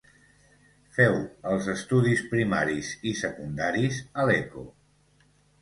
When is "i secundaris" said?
3.13-4.03